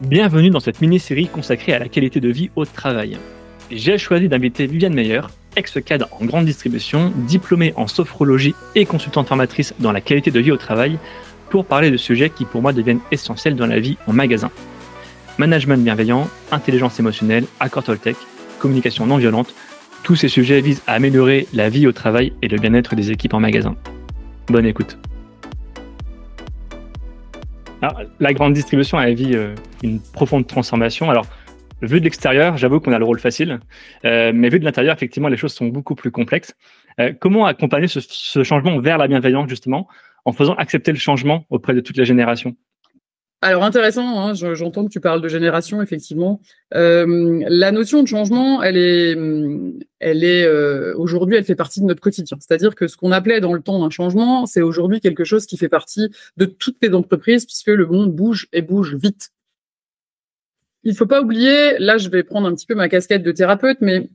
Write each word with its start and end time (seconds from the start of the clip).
Bienvenue 0.00 0.50
dans 0.50 0.60
cette 0.60 0.80
mini-série 0.80 1.26
consacrée 1.26 1.72
à 1.72 1.80
la 1.80 1.88
qualité 1.88 2.20
de 2.20 2.28
vie 2.28 2.50
au 2.54 2.64
travail. 2.64 3.18
J'ai 3.68 3.98
choisi 3.98 4.28
d'inviter 4.28 4.68
Viviane 4.68 4.94
Meyer, 4.94 5.22
ex-cadre 5.56 6.06
en 6.12 6.24
grande 6.24 6.44
distribution, 6.44 7.12
diplômée 7.26 7.72
en 7.74 7.88
sophrologie 7.88 8.54
et 8.76 8.86
consultante 8.86 9.26
formatrice 9.26 9.74
dans 9.80 9.90
la 9.90 10.00
qualité 10.00 10.30
de 10.30 10.38
vie 10.38 10.52
au 10.52 10.56
travail, 10.56 11.00
pour 11.50 11.64
parler 11.64 11.90
de 11.90 11.96
sujets 11.96 12.30
qui 12.30 12.44
pour 12.44 12.62
moi 12.62 12.72
deviennent 12.72 13.00
essentiels 13.10 13.56
dans 13.56 13.66
la 13.66 13.80
vie 13.80 13.96
en 14.06 14.12
magasin. 14.12 14.52
Management 15.36 15.82
bienveillant, 15.82 16.28
intelligence 16.52 17.00
émotionnelle, 17.00 17.46
accord 17.58 17.82
Toltec, 17.82 18.16
communication 18.60 19.04
non 19.04 19.16
violente, 19.16 19.52
tous 20.04 20.14
ces 20.14 20.28
sujets 20.28 20.60
visent 20.60 20.82
à 20.86 20.92
améliorer 20.92 21.48
la 21.52 21.70
vie 21.70 21.88
au 21.88 21.92
travail 21.92 22.32
et 22.40 22.46
le 22.46 22.58
bien-être 22.58 22.94
des 22.94 23.10
équipes 23.10 23.34
en 23.34 23.40
magasin. 23.40 23.74
Bonne 24.46 24.66
écoute. 24.66 24.96
Alors, 27.80 28.02
la 28.18 28.32
grande 28.32 28.54
distribution 28.54 28.98
a 28.98 29.08
vu 29.12 29.34
euh, 29.34 29.54
une 29.82 30.00
profonde 30.00 30.46
transformation. 30.46 31.10
Alors, 31.10 31.26
vu 31.80 32.00
de 32.00 32.04
l'extérieur, 32.04 32.56
j'avoue 32.56 32.80
qu'on 32.80 32.92
a 32.92 32.98
le 32.98 33.04
rôle 33.04 33.20
facile, 33.20 33.60
euh, 34.04 34.32
mais 34.34 34.48
vu 34.48 34.58
de 34.58 34.64
l'intérieur, 34.64 34.94
effectivement, 34.96 35.28
les 35.28 35.36
choses 35.36 35.54
sont 35.54 35.66
beaucoup 35.66 35.94
plus 35.94 36.10
complexes. 36.10 36.56
Euh, 36.98 37.12
comment 37.18 37.46
accompagner 37.46 37.86
ce, 37.86 38.00
ce, 38.00 38.42
changement 38.42 38.80
vers 38.80 38.98
la 38.98 39.06
bienveillance, 39.06 39.48
justement, 39.48 39.86
en 40.24 40.32
faisant 40.32 40.54
accepter 40.54 40.90
le 40.90 40.98
changement 40.98 41.44
auprès 41.50 41.72
de 41.72 41.80
toutes 41.80 41.96
les 41.96 42.04
générations? 42.04 42.56
Alors 43.40 43.62
intéressant, 43.62 44.18
hein, 44.20 44.34
j'entends 44.34 44.84
que 44.84 44.90
tu 44.90 44.98
parles 44.98 45.20
de 45.20 45.28
génération, 45.28 45.80
effectivement. 45.80 46.40
Euh, 46.74 47.44
la 47.48 47.70
notion 47.70 48.02
de 48.02 48.08
changement, 48.08 48.64
elle 48.64 48.76
est, 48.76 49.16
elle 50.00 50.24
est 50.24 50.44
euh, 50.44 50.92
aujourd'hui, 50.96 51.36
elle 51.36 51.44
fait 51.44 51.54
partie 51.54 51.80
de 51.80 51.84
notre 51.84 52.00
quotidien. 52.00 52.36
C'est-à-dire 52.40 52.74
que 52.74 52.88
ce 52.88 52.96
qu'on 52.96 53.12
appelait 53.12 53.40
dans 53.40 53.52
le 53.52 53.60
temps 53.62 53.84
un 53.84 53.90
changement, 53.90 54.46
c'est 54.46 54.60
aujourd'hui 54.60 55.00
quelque 55.00 55.22
chose 55.22 55.46
qui 55.46 55.56
fait 55.56 55.68
partie 55.68 56.10
de 56.36 56.46
toutes 56.46 56.78
les 56.82 56.92
entreprises, 56.92 57.46
puisque 57.46 57.68
le 57.68 57.86
monde 57.86 58.12
bouge 58.12 58.48
et 58.52 58.60
bouge 58.60 58.96
vite. 58.96 59.30
Il 60.82 60.96
faut 60.96 61.06
pas 61.06 61.22
oublier, 61.22 61.78
là, 61.78 61.96
je 61.96 62.08
vais 62.08 62.24
prendre 62.24 62.48
un 62.48 62.54
petit 62.56 62.66
peu 62.66 62.74
ma 62.74 62.88
casquette 62.88 63.22
de 63.22 63.30
thérapeute, 63.30 63.78
mais 63.80 64.08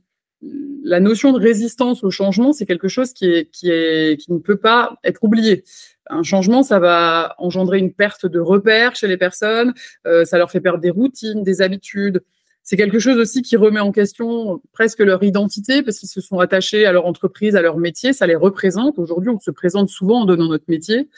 la 0.82 1.00
notion 1.00 1.32
de 1.32 1.38
résistance 1.38 2.04
au 2.04 2.10
changement, 2.10 2.52
c'est 2.52 2.66
quelque 2.66 2.88
chose 2.88 3.14
qui 3.14 3.24
est, 3.24 3.50
qui 3.50 3.70
est, 3.70 4.20
qui 4.20 4.32
ne 4.32 4.38
peut 4.38 4.58
pas 4.58 4.98
être 5.02 5.24
oublié 5.24 5.64
un 6.08 6.22
changement, 6.22 6.62
ça 6.62 6.78
va 6.78 7.34
engendrer 7.38 7.78
une 7.78 7.92
perte 7.92 8.26
de 8.26 8.40
repères 8.40 8.96
chez 8.96 9.08
les 9.08 9.16
personnes, 9.16 9.74
euh, 10.06 10.24
ça 10.24 10.38
leur 10.38 10.50
fait 10.50 10.60
perdre 10.60 10.80
des 10.80 10.90
routines, 10.90 11.42
des 11.42 11.62
habitudes. 11.62 12.22
C'est 12.62 12.76
quelque 12.76 12.98
chose 12.98 13.18
aussi 13.18 13.42
qui 13.42 13.56
remet 13.56 13.80
en 13.80 13.92
question 13.92 14.62
presque 14.72 15.00
leur 15.00 15.22
identité 15.22 15.82
parce 15.82 15.98
qu'ils 15.98 16.08
se 16.08 16.20
sont 16.20 16.38
attachés 16.38 16.86
à 16.86 16.92
leur 16.92 17.04
entreprise, 17.06 17.56
à 17.56 17.62
leur 17.62 17.76
métier, 17.76 18.12
ça 18.14 18.26
les 18.26 18.36
représente. 18.36 18.98
Aujourd'hui, 18.98 19.30
on 19.30 19.38
se 19.38 19.50
présente 19.50 19.90
souvent 19.90 20.22
en 20.22 20.24
donnant 20.24 20.48
notre 20.48 20.64
métier. 20.68 21.10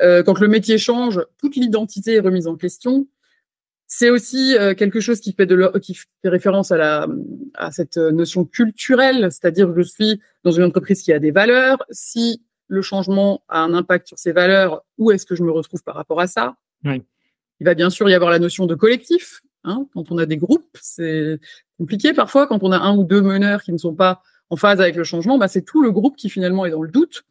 Euh, 0.00 0.22
quand 0.22 0.38
le 0.40 0.48
métier 0.48 0.76
change, 0.76 1.20
toute 1.38 1.56
l'identité 1.56 2.14
est 2.14 2.20
remise 2.20 2.46
en 2.46 2.56
question. 2.56 3.06
C'est 3.86 4.10
aussi 4.10 4.56
euh, 4.58 4.74
quelque 4.74 5.00
chose 5.00 5.20
qui 5.20 5.32
fait, 5.32 5.46
de 5.46 5.70
qui 5.78 5.94
fait 5.94 6.28
référence 6.28 6.70
à, 6.72 6.76
la, 6.76 7.06
à 7.54 7.70
cette 7.70 7.96
notion 7.96 8.44
culturelle, 8.44 9.28
c'est-à-dire 9.30 9.72
je 9.74 9.82
suis 9.82 10.20
dans 10.42 10.50
une 10.50 10.64
entreprise 10.64 11.02
qui 11.02 11.12
a 11.12 11.18
des 11.18 11.30
valeurs. 11.30 11.82
Si 11.90 12.42
le 12.68 12.82
changement 12.82 13.42
a 13.48 13.60
un 13.60 13.74
impact 13.74 14.08
sur 14.08 14.18
ces 14.18 14.32
valeurs, 14.32 14.84
où 14.98 15.10
est-ce 15.10 15.26
que 15.26 15.34
je 15.34 15.42
me 15.42 15.50
retrouve 15.50 15.82
par 15.82 15.94
rapport 15.94 16.20
à 16.20 16.26
ça 16.26 16.56
Il 17.60 17.64
va 17.64 17.74
bien 17.74 17.90
sûr 17.90 18.08
y 18.08 18.14
avoir 18.14 18.30
la 18.30 18.38
notion 18.38 18.66
de 18.66 18.74
collectif. 18.74 19.42
Hein, 19.64 19.86
quand 19.94 20.10
on 20.10 20.18
a 20.18 20.26
des 20.26 20.36
groupes, 20.36 20.76
c'est 20.80 21.40
compliqué 21.78 22.12
parfois. 22.12 22.46
Quand 22.46 22.62
on 22.62 22.72
a 22.72 22.78
un 22.78 22.96
ou 22.96 23.04
deux 23.04 23.22
meneurs 23.22 23.62
qui 23.62 23.72
ne 23.72 23.78
sont 23.78 23.94
pas 23.94 24.22
en 24.50 24.56
phase 24.56 24.80
avec 24.80 24.96
le 24.96 25.04
changement, 25.04 25.38
bah, 25.38 25.48
c'est 25.48 25.62
tout 25.62 25.82
le 25.82 25.90
groupe 25.90 26.16
qui 26.16 26.28
finalement 26.28 26.66
est 26.66 26.70
dans 26.70 26.82
le 26.82 26.90
doute. 26.90 27.24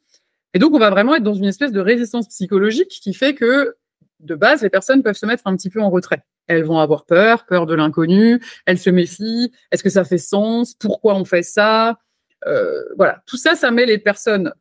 Et 0.55 0.59
donc, 0.59 0.73
on 0.73 0.79
va 0.79 0.89
vraiment 0.89 1.15
être 1.15 1.23
dans 1.23 1.33
une 1.33 1.45
espèce 1.45 1.71
de 1.71 1.79
résistance 1.79 2.27
psychologique 2.27 2.89
qui 2.89 3.13
fait 3.13 3.35
que, 3.35 3.75
de 4.19 4.35
base, 4.35 4.61
les 4.61 4.69
personnes 4.69 5.03
peuvent 5.03 5.15
se 5.15 5.25
mettre 5.25 5.43
un 5.45 5.55
petit 5.55 5.69
peu 5.69 5.81
en 5.81 5.89
retrait. 5.89 6.23
Elles 6.47 6.63
vont 6.63 6.79
avoir 6.79 7.05
peur, 7.05 7.45
peur 7.45 7.65
de 7.65 7.73
l'inconnu, 7.75 8.41
elles 8.65 8.79
se 8.79 8.89
méfient. 8.89 9.51
Est-ce 9.71 9.83
que 9.83 9.89
ça 9.89 10.03
fait 10.03 10.17
sens? 10.17 10.73
Pourquoi 10.73 11.15
on 11.15 11.25
fait 11.25 11.43
ça? 11.43 11.99
Euh, 12.47 12.81
Voilà, 12.97 13.23
tout 13.25 13.37
ça, 13.37 13.55
ça 13.55 13.71
met 13.71 13.85
les 13.85 13.97
personnes 13.97 14.53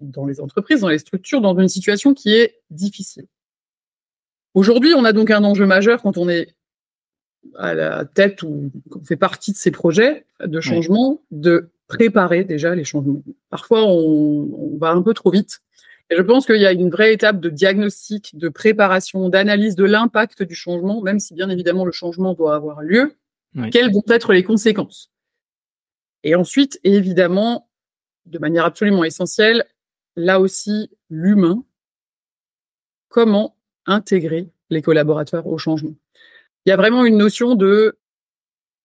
dans 0.00 0.26
les 0.26 0.40
entreprises, 0.40 0.80
dans 0.80 0.88
les 0.88 0.98
structures, 0.98 1.40
dans 1.40 1.58
une 1.58 1.68
situation 1.68 2.14
qui 2.14 2.34
est 2.34 2.60
difficile. 2.70 3.26
Aujourd'hui, 4.54 4.94
on 4.94 5.04
a 5.04 5.12
donc 5.12 5.30
un 5.30 5.42
enjeu 5.44 5.66
majeur 5.66 6.02
quand 6.02 6.16
on 6.16 6.28
est 6.28 6.54
à 7.56 7.74
la 7.74 8.04
tête 8.04 8.42
ou 8.42 8.70
qu'on 8.90 9.04
fait 9.04 9.16
partie 9.16 9.52
de 9.52 9.56
ces 9.56 9.70
projets 9.70 10.24
de 10.40 10.60
changement, 10.60 11.20
de 11.30 11.70
préparer 11.88 12.44
déjà 12.44 12.74
les 12.74 12.84
changements. 12.84 13.22
Parfois, 13.50 13.84
on, 13.84 14.48
on, 14.52 14.78
va 14.78 14.90
un 14.90 15.02
peu 15.02 15.12
trop 15.12 15.30
vite. 15.30 15.60
Et 16.10 16.16
je 16.16 16.22
pense 16.22 16.46
qu'il 16.46 16.60
y 16.60 16.66
a 16.66 16.72
une 16.72 16.90
vraie 16.90 17.12
étape 17.12 17.40
de 17.40 17.50
diagnostic, 17.50 18.36
de 18.36 18.48
préparation, 18.48 19.28
d'analyse 19.28 19.74
de 19.74 19.84
l'impact 19.84 20.42
du 20.42 20.54
changement, 20.54 21.02
même 21.02 21.18
si 21.18 21.34
bien 21.34 21.48
évidemment 21.50 21.84
le 21.84 21.92
changement 21.92 22.34
doit 22.34 22.54
avoir 22.54 22.82
lieu. 22.82 23.16
Quelles 23.70 23.92
vont 23.92 24.02
être 24.08 24.32
les 24.32 24.42
conséquences? 24.42 25.12
Et 26.24 26.34
ensuite, 26.34 26.80
évidemment, 26.82 27.68
de 28.26 28.38
manière 28.38 28.64
absolument 28.64 29.04
essentielle, 29.04 29.64
là 30.16 30.40
aussi 30.40 30.90
l'humain, 31.10 31.64
comment 33.08 33.56
intégrer 33.86 34.50
les 34.70 34.82
collaborateurs 34.82 35.46
au 35.46 35.58
changement? 35.58 35.94
Il 36.66 36.70
y 36.70 36.72
a 36.72 36.76
vraiment 36.76 37.04
une 37.04 37.18
notion 37.18 37.54
de 37.54 37.98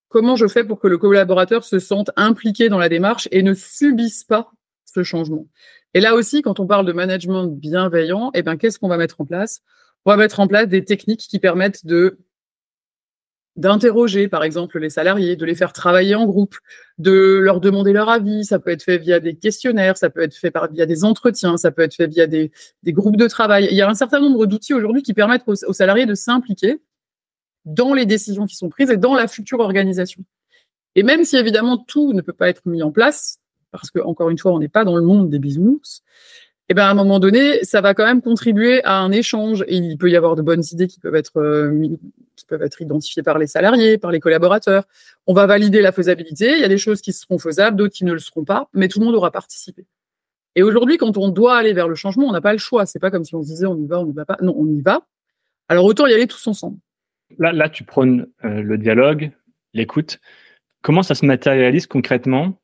comment 0.10 0.36
je 0.36 0.48
fais 0.48 0.64
pour 0.64 0.80
que 0.80 0.88
le 0.88 0.98
collaborateur 0.98 1.64
se 1.64 1.80
sente 1.80 2.12
impliqué 2.16 2.70
dans 2.70 2.78
la 2.78 2.90
démarche 2.90 3.28
et 3.32 3.42
ne 3.42 3.54
subisse 3.54 4.24
pas 4.24 4.52
ce 4.86 5.04
changement. 5.04 5.48
Et 5.94 6.02
là 6.02 6.16
aussi, 6.16 6.42
quand 6.42 6.60
on 6.60 6.68
parle 6.68 6.86
de 6.86 6.92
management 6.92 7.48
bienveillant, 7.48 8.32
eh 8.34 8.44
ben, 8.44 8.58
qu'est-ce 8.58 8.80
qu'on 8.80 8.88
va 8.88 8.98
mettre 8.98 9.22
en 9.22 9.26
place? 9.26 9.62
On 10.06 10.12
va 10.12 10.18
mettre 10.18 10.40
en 10.40 10.48
place 10.48 10.68
des 10.68 10.84
techniques 10.84 11.22
qui 11.22 11.40
permettent 11.40 11.86
de 11.86 12.20
d'interroger, 13.60 14.30
par 14.30 14.44
exemple, 14.44 14.80
les 14.80 14.90
salariés, 14.90 15.36
de 15.36 15.46
les 15.46 15.54
faire 15.54 15.74
travailler 15.74 16.16
en 16.16 16.26
groupe, 16.26 16.56
de 16.98 17.40
leur 17.42 17.60
demander 17.60 17.92
leur 17.92 18.08
avis. 18.08 18.46
Ça 18.46 18.58
peut 18.58 18.72
être 18.72 18.84
fait 18.84 18.98
via 18.98 19.20
des 19.20 19.36
questionnaires, 19.36 19.98
ça 19.98 20.10
peut 20.10 20.22
être 20.22 20.34
fait 20.34 20.50
par, 20.50 20.72
via 20.72 20.86
des 20.86 21.04
entretiens, 21.04 21.58
ça 21.58 21.70
peut 21.70 21.82
être 21.82 21.94
fait 21.94 22.08
via 22.08 22.26
des, 22.26 22.52
groupes 22.88 23.18
de 23.18 23.28
travail. 23.28 23.68
Il 23.70 23.76
y 23.76 23.82
a 23.82 23.90
un 23.90 23.94
certain 23.94 24.22
nombre 24.22 24.46
d'outils 24.46 24.74
aujourd'hui 24.74 25.04
qui 25.04 25.14
permettent 25.14 25.44
aux, 25.46 25.74
salariés 25.74 26.06
de 26.06 26.16
s'impliquer 26.16 26.82
dans 27.66 27.94
les 27.94 28.06
décisions 28.06 28.46
qui 28.46 28.56
sont 28.56 28.70
prises 28.70 28.92
et 28.92 28.98
dans 28.98 29.14
la 29.14 29.28
future 29.28 29.60
organisation. 29.60 30.24
Et 30.96 31.04
même 31.04 31.26
si 31.26 31.36
évidemment 31.36 31.78
tout 31.78 32.14
ne 32.14 32.22
peut 32.22 32.34
pas 32.34 32.48
être 32.48 32.66
mis 32.66 32.82
en 32.82 32.92
place, 32.92 33.40
parce 33.72 33.92
que 33.92 34.00
encore 34.00 34.30
une 34.30 34.38
fois, 34.38 34.54
on 34.54 34.60
n'est 34.60 34.70
pas 34.70 34.86
dans 34.86 34.96
le 34.96 35.04
monde 35.04 35.30
des 35.30 35.38
bisounours, 35.38 36.02
eh 36.70 36.76
ben 36.76 36.84
à 36.84 36.92
un 36.92 36.94
moment 36.94 37.20
donné, 37.20 37.64
ça 37.64 37.82
va 37.82 37.94
quand 37.94 38.06
même 38.06 38.22
contribuer 38.22 38.84
à 38.84 39.00
un 39.00 39.12
échange. 39.12 39.66
Et 39.68 39.76
il 39.76 39.98
peut 39.98 40.10
y 40.10 40.16
avoir 40.16 40.36
de 40.36 40.44
bonnes 40.44 40.64
idées 40.72 40.88
qui 40.88 41.00
peuvent 41.00 41.16
être 41.16 41.38
euh, 41.38 41.88
qui 42.40 42.46
peuvent 42.46 42.62
être 42.64 42.82
identifiées 42.82 43.24
par 43.24 43.38
les 43.38 43.48
salariés, 43.48 43.98
par 43.98 44.12
les 44.12 44.20
collaborateurs. 44.20 44.86
On 45.28 45.34
va 45.34 45.46
valider 45.46 45.82
la 45.82 45.92
faisabilité. 45.92 46.54
Il 46.54 46.60
y 46.60 46.64
a 46.64 46.70
des 46.70 46.78
choses 46.78 47.02
qui 47.02 47.14
seront 47.14 47.38
faisables, 47.38 47.78
d'autres 47.78 47.94
qui 47.94 48.06
ne 48.06 48.14
le 48.14 48.20
seront 48.20 48.46
pas, 48.46 48.70
mais 48.74 48.88
tout 48.88 49.00
le 49.00 49.06
monde 49.06 49.16
aura 49.16 49.32
participé. 49.32 49.86
Et 50.56 50.64
aujourd'hui, 50.64 50.98
quand 50.98 51.18
on 51.18 51.30
doit 51.30 51.58
aller 51.58 51.74
vers 51.74 51.88
le 51.88 51.96
changement, 51.96 52.28
on 52.28 52.32
n'a 52.32 52.42
pas 52.42 52.54
le 52.54 52.60
choix. 52.60 52.86
C'est 52.86 53.00
pas 53.00 53.12
comme 53.12 53.24
si 53.24 53.36
on 53.36 53.44
se 53.44 53.48
disait 53.48 53.68
on 53.68 53.78
y 53.78 53.86
va, 53.86 54.00
on 54.00 54.06
n'y 54.06 54.14
va 54.14 54.26
pas. 54.26 54.38
Non, 54.42 54.56
on 54.58 54.68
y 54.68 54.82
va. 54.82 55.02
Alors 55.68 55.86
autant 55.86 56.08
y 56.08 56.14
aller 56.14 56.28
tous 56.28 56.48
ensemble. 56.48 56.78
Là, 57.38 57.52
là, 57.52 57.70
tu 57.70 57.84
prônes 57.84 58.28
euh, 58.44 58.62
le 58.62 58.78
dialogue, 58.78 59.32
l'écoute. 59.74 60.20
Comment 60.82 61.04
ça 61.04 61.14
se 61.14 61.26
matérialise 61.26 61.86
concrètement? 61.86 62.60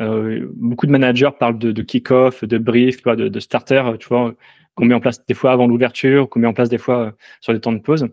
Euh, 0.00 0.48
beaucoup 0.54 0.86
de 0.86 0.92
managers 0.92 1.30
parlent 1.38 1.58
de, 1.58 1.72
de 1.72 1.82
kick-off, 1.82 2.44
de 2.44 2.58
brief, 2.58 3.02
de, 3.02 3.40
starter, 3.40 3.82
tu 3.98 4.08
vois, 4.08 4.34
qu'on 4.74 4.84
met 4.84 4.94
en 4.94 5.00
place 5.00 5.24
des 5.24 5.34
fois 5.34 5.52
avant 5.52 5.66
l'ouverture, 5.66 6.28
qu'on 6.28 6.40
met 6.40 6.46
en 6.46 6.52
place 6.52 6.68
des 6.68 6.78
fois 6.78 6.98
euh, 7.06 7.10
sur 7.40 7.52
des 7.52 7.60
temps 7.60 7.72
de 7.72 7.78
pause. 7.78 8.08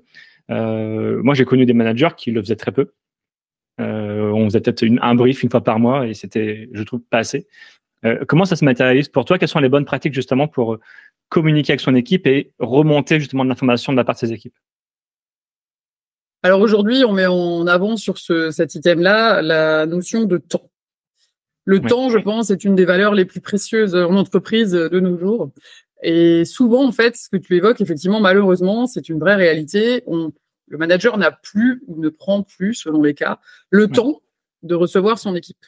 Euh, 0.49 1.21
moi, 1.23 1.33
j'ai 1.33 1.45
connu 1.45 1.65
des 1.65 1.73
managers 1.73 2.15
qui 2.17 2.31
le 2.31 2.41
faisaient 2.41 2.55
très 2.55 2.71
peu. 2.71 2.91
Euh, 3.79 4.31
on 4.31 4.45
faisait 4.45 4.61
peut-être 4.61 4.85
un 5.01 5.15
brief 5.15 5.43
une 5.43 5.49
fois 5.49 5.63
par 5.63 5.79
mois 5.79 6.07
et 6.07 6.13
c'était, 6.13 6.69
je 6.71 6.83
trouve, 6.83 7.01
pas 7.01 7.19
assez. 7.19 7.47
Euh, 8.05 8.25
comment 8.27 8.45
ça 8.45 8.55
se 8.55 8.65
matérialise 8.65 9.07
pour 9.07 9.25
toi? 9.25 9.37
Quelles 9.37 9.49
sont 9.49 9.59
les 9.59 9.69
bonnes 9.69 9.85
pratiques 9.85 10.13
justement 10.13 10.47
pour 10.47 10.77
communiquer 11.29 11.73
avec 11.73 11.81
son 11.81 11.95
équipe 11.95 12.27
et 12.27 12.51
remonter 12.59 13.19
justement 13.19 13.43
de 13.43 13.49
l'information 13.49 13.93
de 13.93 13.97
la 13.97 14.03
part 14.03 14.15
de 14.15 14.19
ses 14.19 14.33
équipes? 14.33 14.55
Alors 16.43 16.59
aujourd'hui, 16.59 17.03
on 17.05 17.13
met 17.13 17.27
en 17.27 17.67
avant 17.67 17.97
sur 17.97 18.17
ce, 18.17 18.49
cet 18.49 18.73
item-là 18.75 19.41
la 19.41 19.85
notion 19.85 20.25
de 20.25 20.37
temps. 20.37 20.71
Le 21.65 21.79
temps, 21.79 22.09
je 22.09 22.17
pense, 22.17 22.49
est 22.49 22.63
une 22.63 22.73
des 22.73 22.85
valeurs 22.85 23.13
les 23.13 23.25
plus 23.25 23.39
précieuses 23.39 23.95
en 23.95 24.15
entreprise 24.15 24.71
de 24.71 24.99
nos 24.99 25.17
jours. 25.19 25.51
Et 26.01 26.45
souvent, 26.45 26.85
en 26.85 26.91
fait, 26.91 27.15
ce 27.15 27.29
que 27.29 27.37
tu 27.37 27.55
évoques, 27.55 27.81
effectivement, 27.81 28.19
malheureusement, 28.19 28.87
c'est 28.87 29.09
une 29.09 29.19
vraie 29.19 29.35
réalité. 29.35 30.03
On, 30.07 30.31
le 30.67 30.77
manager 30.77 31.17
n'a 31.17 31.31
plus 31.31 31.83
ou 31.87 32.01
ne 32.01 32.09
prend 32.09 32.43
plus, 32.43 32.73
selon 32.73 33.03
les 33.03 33.13
cas, 33.13 33.39
le 33.69 33.87
temps 33.87 34.21
de 34.63 34.75
recevoir 34.75 35.19
son 35.19 35.35
équipe. 35.35 35.63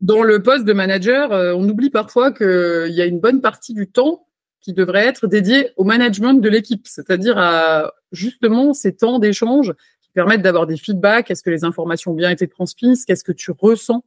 Dans 0.00 0.22
le 0.22 0.42
poste 0.42 0.64
de 0.64 0.72
manager, 0.72 1.32
euh, 1.32 1.54
on 1.54 1.68
oublie 1.68 1.90
parfois 1.90 2.32
qu'il 2.32 2.92
y 2.92 3.00
a 3.00 3.06
une 3.06 3.20
bonne 3.20 3.40
partie 3.40 3.74
du 3.74 3.90
temps 3.90 4.26
qui 4.60 4.72
devrait 4.72 5.06
être 5.06 5.26
dédié 5.26 5.70
au 5.76 5.84
management 5.84 6.34
de 6.34 6.48
l'équipe, 6.48 6.86
c'est-à-dire 6.86 7.38
à 7.38 7.92
justement 8.12 8.74
ces 8.74 8.94
temps 8.94 9.18
d'échange 9.18 9.72
qui 10.02 10.10
permettent 10.10 10.42
d'avoir 10.42 10.66
des 10.66 10.76
feedbacks. 10.76 11.30
Est-ce 11.30 11.42
que 11.42 11.50
les 11.50 11.64
informations 11.64 12.12
ont 12.12 12.14
bien 12.14 12.30
été 12.30 12.48
transmises? 12.48 13.04
Qu'est-ce 13.04 13.24
que 13.24 13.32
tu 13.32 13.50
ressens? 13.50 14.04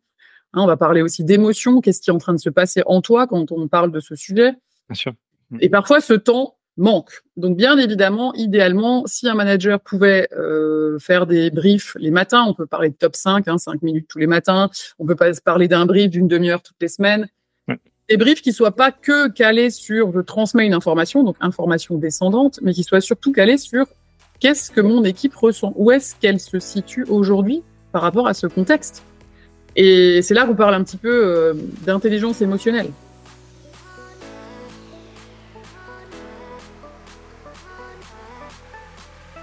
Hein, 0.53 0.61
on 0.61 0.67
va 0.67 0.77
parler 0.77 1.01
aussi 1.01 1.23
d'émotions. 1.23 1.81
Qu'est-ce 1.81 2.01
qui 2.01 2.09
est 2.09 2.13
en 2.13 2.19
train 2.19 2.33
de 2.33 2.39
se 2.39 2.49
passer 2.49 2.83
en 2.85 3.01
toi 3.01 3.27
quand 3.27 3.51
on 3.51 3.67
parle 3.67 3.91
de 3.91 3.99
ce 3.99 4.15
sujet? 4.15 4.53
Bien 4.89 4.95
sûr. 4.95 5.13
Et 5.59 5.69
parfois, 5.69 5.99
ce 6.01 6.13
temps, 6.13 6.55
manque. 6.77 7.21
Donc 7.37 7.57
bien 7.57 7.77
évidemment, 7.77 8.33
idéalement, 8.33 9.03
si 9.05 9.27
un 9.27 9.35
manager 9.35 9.79
pouvait 9.79 10.27
euh, 10.33 10.97
faire 10.99 11.27
des 11.27 11.51
briefs 11.51 11.95
les 11.99 12.11
matins, 12.11 12.45
on 12.47 12.53
peut 12.53 12.65
parler 12.65 12.89
de 12.89 12.95
top 12.95 13.15
5, 13.15 13.47
hein, 13.47 13.57
5 13.57 13.81
minutes 13.81 14.07
tous 14.09 14.19
les 14.19 14.27
matins, 14.27 14.69
on 14.99 15.05
peut 15.05 15.15
pas 15.15 15.31
parler 15.43 15.67
d'un 15.67 15.85
brief 15.85 16.09
d'une 16.09 16.27
demi-heure 16.27 16.61
toutes 16.61 16.81
les 16.81 16.87
semaines. 16.87 17.27
Des 18.09 18.17
briefs 18.17 18.41
qui 18.41 18.51
soient 18.51 18.75
pas 18.75 18.91
que 18.91 19.29
calés 19.29 19.69
sur 19.69 20.11
je 20.11 20.19
transmets 20.19 20.65
une 20.65 20.73
information, 20.73 21.23
donc 21.23 21.37
information 21.39 21.95
descendante, 21.95 22.59
mais 22.61 22.73
qui 22.73 22.83
soient 22.83 22.99
surtout 22.99 23.31
calés 23.31 23.57
sur 23.57 23.85
qu'est-ce 24.41 24.69
que 24.69 24.81
mon 24.81 25.03
équipe 25.05 25.35
ressent, 25.35 25.71
où 25.77 25.91
est-ce 25.91 26.15
qu'elle 26.15 26.39
se 26.39 26.59
situe 26.59 27.05
aujourd'hui 27.07 27.63
par 27.93 28.01
rapport 28.01 28.27
à 28.27 28.33
ce 28.33 28.47
contexte? 28.47 29.03
Et 29.77 30.21
c'est 30.23 30.33
là 30.33 30.45
qu'on 30.45 30.55
parle 30.55 30.73
un 30.73 30.83
petit 30.83 30.97
peu 30.97 31.09
euh, 31.09 31.53
d'intelligence 31.85 32.41
émotionnelle. 32.41 32.87